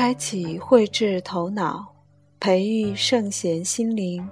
[0.00, 1.86] 开启慧智头脑，
[2.40, 4.26] 培育圣贤心灵，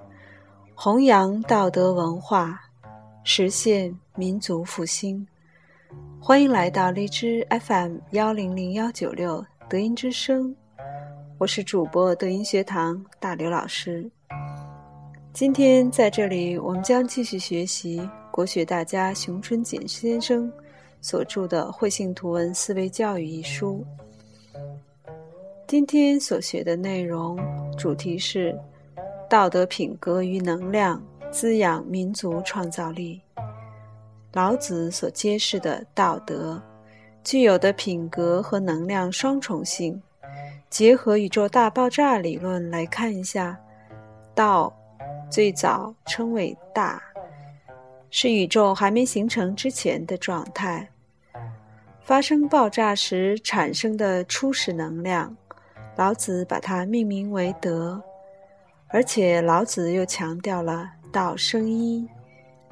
[0.74, 2.58] 弘扬道德文化，
[3.22, 5.28] 实现民族复兴。
[6.18, 10.56] 欢迎来到荔枝 FM 幺零零幺九六德音之声，
[11.36, 14.10] 我是主播德音学堂大刘老师。
[15.34, 20.50] 今天在这里，我们将继续学习国学大家熊春锦先生
[21.02, 23.84] 所著的《慧性图文思维教育》一书。
[25.68, 27.38] 今天所学的内容
[27.76, 28.58] 主题是
[29.28, 30.98] 道德品格与能量
[31.30, 33.20] 滋养民族创造力。
[34.32, 36.58] 老子所揭示的道德
[37.22, 40.00] 具有的品格和能量双重性，
[40.70, 43.54] 结合宇宙大爆炸理论来看一下，
[44.34, 44.74] 道
[45.30, 47.02] 最早称为大，
[48.08, 50.88] 是宇宙还没形成之前的状态，
[52.00, 55.36] 发生爆炸时产生的初始能量。
[55.98, 58.00] 老子把它命名为德，
[58.86, 62.08] 而且老子又强调了道生一，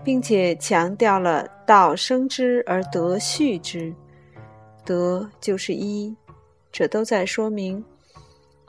[0.04, 3.92] 并且强调了道生之而德畜之，
[4.84, 6.14] 德就是一，
[6.70, 7.84] 这都在说明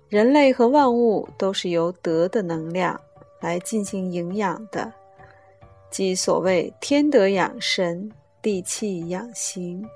[0.09, 2.99] 人类和万物都是由德的能量
[3.39, 4.91] 来进行营养的，
[5.91, 9.87] 即所谓天德养神，地气养形。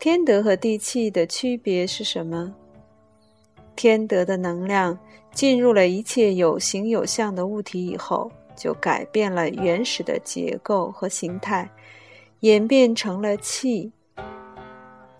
[0.00, 2.52] 天德和地气的区别是什么？
[3.76, 4.98] 天德的能量
[5.32, 11.68] 进入了一切有形有相的物体以后，就改变了原始的结构和形态，
[12.40, 13.90] 演变成了气。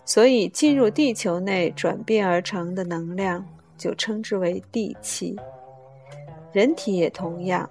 [0.05, 3.43] 所以，进入地球内转变而成的能量，
[3.77, 5.35] 就称之为地气。
[6.53, 7.69] 人体也同样，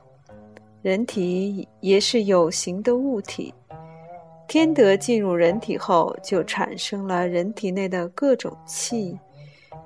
[0.83, 3.55] 人体也是有形的物体。
[4.47, 9.19] 天德进入人体后，就产生了人体内的各种气。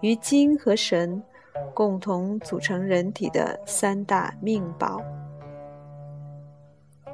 [0.01, 1.23] 与精和神
[1.75, 5.03] 共同组成人体的三大命宝，《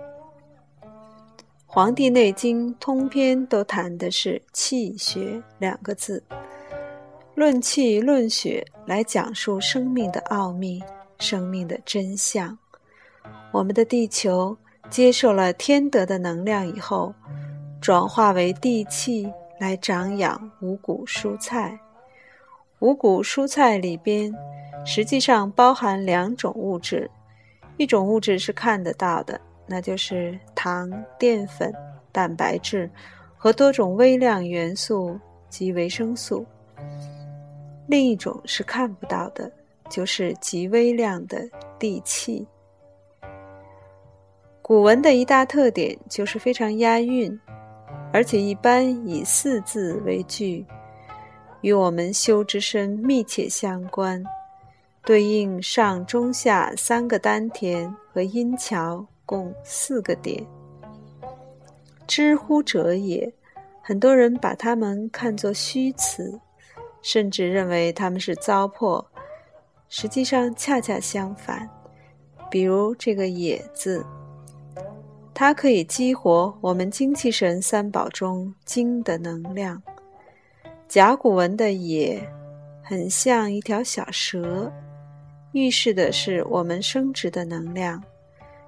[1.67, 6.23] 黄帝内经》通篇都谈的是气血两个字，
[7.35, 10.83] 论气论血来讲述生命的奥秘、
[11.19, 12.57] 生命的真相。
[13.51, 14.57] 我们的地球
[14.91, 17.13] 接受了天德的能量以后，
[17.81, 21.79] 转化为地气来长养五谷蔬菜。
[22.85, 24.31] 五谷蔬菜里边，
[24.85, 27.11] 实际上包含两种物质，
[27.79, 31.75] 一种物质是看得到的，那就是糖、淀粉、
[32.13, 32.91] 蛋白质
[33.39, 35.19] 和多种微量元素
[35.49, 36.45] 及维生素；
[37.87, 39.51] 另一种是看不到的，
[39.89, 41.43] 就是极微量的
[41.79, 42.47] 地气。
[44.61, 47.41] 古文的一大特点就是非常押韵，
[48.13, 50.67] 而且一般以四字为句。
[51.65, 54.23] 与我们修之身密切相关，
[55.03, 60.47] 对应上中下三个丹田和阴桥共四个点。
[62.07, 63.33] 知乎者也，
[63.81, 66.39] 很多人把它们看作虚词，
[67.01, 69.03] 甚至认为他们是糟粕。
[69.89, 71.67] 实际上恰恰相反。
[72.51, 74.05] 比如这个“也”字，
[75.33, 79.83] 它可以激活我们精气神三宝中精的能量。
[80.87, 82.23] 甲骨文的“也”
[82.83, 84.73] 很像一条小蛇，
[85.53, 88.01] 预示的是我们生殖的能量，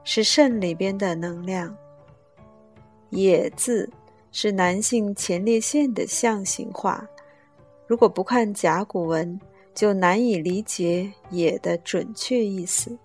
[0.03, 1.77] 是肾里边的能量。
[3.11, 3.89] “也”字
[4.33, 7.07] 是男性前列腺的象形化，
[7.87, 9.39] 如果不看甲骨文，
[9.73, 12.99] 就难以理解“也”的准确意思。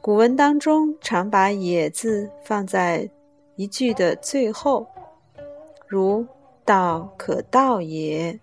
[0.00, 3.10] 古文当中常把“也”字放在
[3.56, 4.86] 一句的最后，
[5.86, 6.24] 如。
[6.70, 8.38] 道可道也，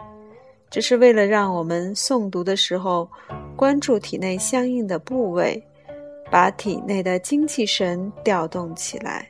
[0.69, 3.09] 这是为了让我们诵读的时候
[3.55, 5.63] 关注体内相应的部位，
[6.29, 9.29] 把体内的精气神调动起来。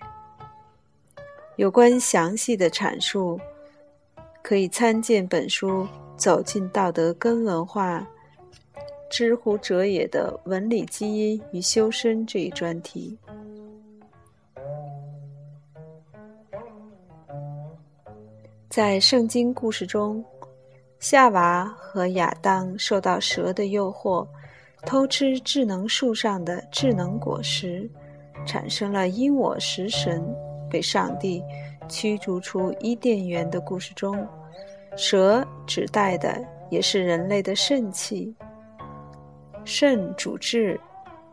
[1.57, 3.39] 有关详细的阐述，
[4.41, 5.83] 可以参见本书
[6.15, 7.99] 《走进道德根文化》
[9.11, 13.15] “知乎者也”的文理基因与修身这一专题。
[18.77, 20.23] 在圣经故事中，
[20.99, 24.23] 夏娃和亚当受到蛇的诱惑，
[24.85, 27.89] 偷吃智能树上的智能果实，
[28.45, 30.23] 产生了因我食神，
[30.69, 31.43] 被上帝
[31.89, 34.15] 驱逐出伊甸园的故事中，
[34.95, 36.39] 蛇指代的
[36.69, 38.31] 也是人类的肾气。
[39.65, 40.79] 肾主智，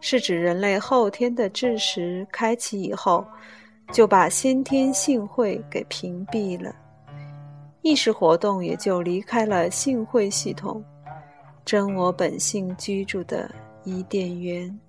[0.01, 3.23] 是指人类后天的智识开启以后，
[3.93, 6.75] 就把先天性慧给屏蔽了。
[7.85, 10.83] 意识活动也就离开了性会系统，
[11.67, 13.55] 真我本性居住的
[13.85, 14.81] 伊甸园。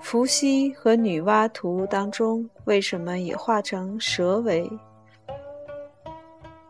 [0.00, 4.68] 伏羲和女娲图当中，为什么也画成蛇尾？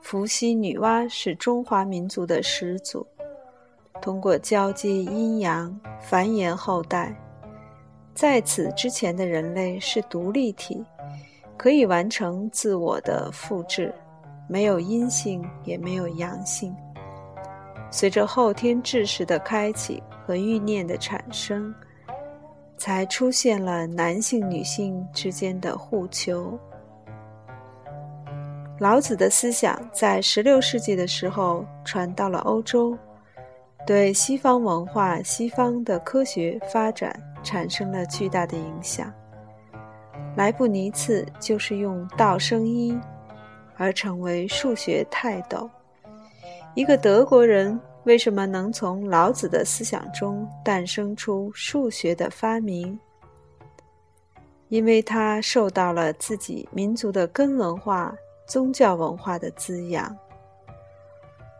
[0.02, 3.06] 伏羲、女娲是中华民族的始祖，
[4.02, 7.18] 通过交接阴阳繁衍后代。
[8.12, 10.84] 在此之前的人类是独立体，
[11.56, 13.94] 可以完成自我的复制，
[14.48, 16.74] 没有阴性也没有阳性。
[17.90, 21.72] 随着后天知识的开启和欲念的产生，
[22.76, 26.58] 才出现了男性女性之间的互求。
[28.80, 32.98] 老子的思想在十六世纪的时候传到了欧洲，
[33.86, 37.14] 对西方文化、西方的科学发展
[37.44, 39.12] 产生了巨大的影响。
[40.36, 42.98] 莱布尼茨就是用道生一
[43.76, 45.68] 而成为数学泰斗。
[46.74, 52.98] 一个德国人为什么能从老子的思想中诞生出数学的发明？
[54.68, 58.14] 因为他受到了自己民族的根文化。
[58.44, 60.14] 宗教文化的滋养，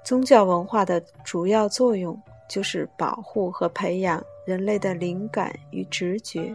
[0.05, 2.21] 宗教文化的主要作用
[2.51, 6.55] 就是保护和培养人类的灵感与直觉。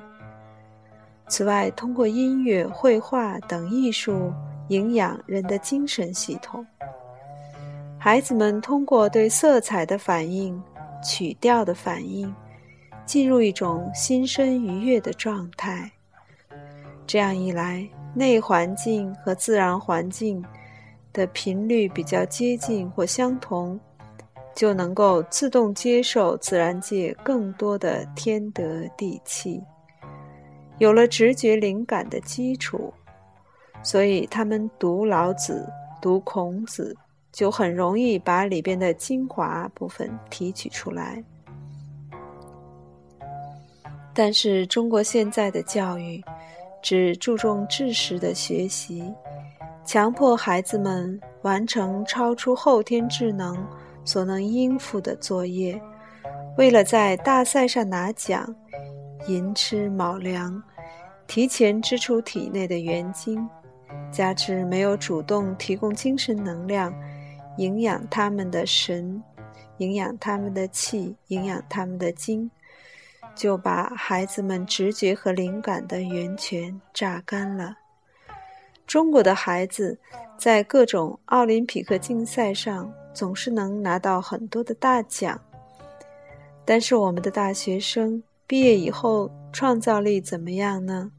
[1.27, 4.33] 此外，通过音乐、绘画等艺术
[4.69, 6.65] 营养人的精神系统。
[7.99, 10.61] 孩子们通过对色彩的反应、
[11.03, 12.33] 曲调的反应，
[13.05, 15.91] 进入一种心身愉悦的状态。
[17.05, 17.87] 这样一来。
[18.13, 20.43] 内环境和自然环境
[21.13, 23.79] 的频率比较接近或相同，
[24.55, 29.61] 就能够自动接受自然界更多的天德地气，
[30.79, 32.93] 有了直觉灵感的基础，
[33.83, 35.67] 所以他们读老子、
[36.01, 36.95] 读孔子，
[37.31, 41.23] 就很容易把里边的精华部分提取出来。
[44.13, 46.23] 但是中国现在的教育。
[46.79, 49.11] 只注重知识的学习，
[49.83, 53.57] 强迫孩子们完成超出后天智能
[54.05, 55.81] 所能应付的作业，
[56.55, 58.55] 为了在大赛上拿奖，
[59.27, 60.63] 寅吃卯粮，
[61.27, 63.47] 提前支出体内的元精，
[64.11, 66.93] 加之没有主动提供精神能量，
[67.57, 69.21] 营养他们的神，
[69.77, 72.49] 营养他们的气，营养他们的精。
[73.35, 77.77] 就把孩子们直觉和灵感的源泉榨干了。
[78.87, 79.95] 中国的孩子
[80.39, 85.39] 在各种奥林匹克竞赛上总是能拿到很多的大奖，
[86.65, 91.11] 但是我们的大学生毕业以后创造力怎么样呢？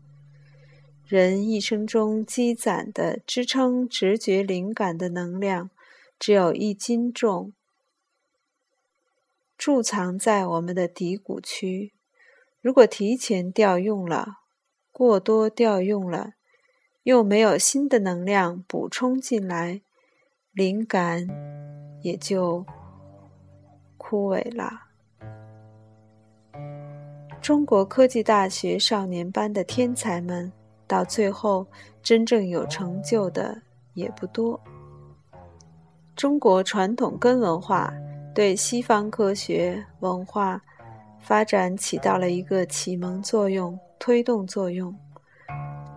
[1.08, 5.70] 人一生中积攒的支撑直觉灵感的能量
[6.18, 7.54] 只有一斤重，
[9.56, 11.94] 贮藏在我们的骶骨区。
[12.60, 14.40] 如果提前调用了，
[14.92, 16.34] 过多调用了，
[17.04, 19.80] 又没有新的能量补充进来，
[20.52, 21.26] 灵感
[22.02, 22.66] 也就
[23.96, 24.82] 枯萎了。
[27.40, 30.52] 中国科技大学少年班的天才们，
[30.88, 31.64] 到最后
[32.02, 33.62] 真正有成就的
[33.94, 34.60] 也不多。
[36.16, 37.92] 中国传统根文化
[38.34, 40.60] 对西方科学文化。
[41.20, 44.94] 发展起到了一个启蒙作用、推动作用。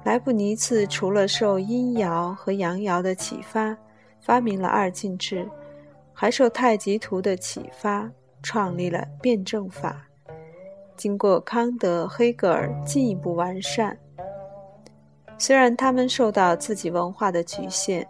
[0.03, 3.77] 莱布尼茨除了受阴爻和阳爻的启发，
[4.19, 5.47] 发明了二进制，
[6.11, 8.11] 还受太极图的启发，
[8.43, 10.05] 创立了辩证法。
[10.97, 13.97] 经过康德、黑格尔进一步完善。
[15.41, 18.05] 虽然他们受到自己文化的局限，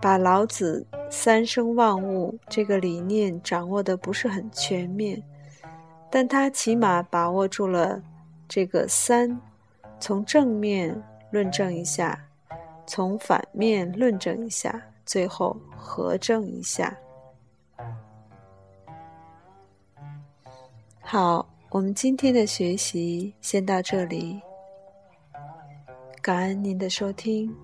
[0.00, 5.22] 把老子“三生万物”这个理念掌握的不是很全面。
[6.10, 8.00] 但他起码把握住了
[8.48, 9.38] 这个三，
[10.00, 10.98] 从正面
[11.30, 12.18] 论证一下，
[12.86, 16.96] 从反面论证一下，最后核证一下。
[21.02, 24.40] 好，我们今天的学习先到这里，
[26.24, 27.54] 感恩您的收听，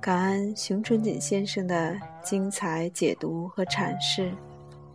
[0.00, 4.34] 感恩熊春锦先生的精彩解读和阐释，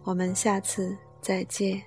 [0.04, 1.82] 我们下次再见。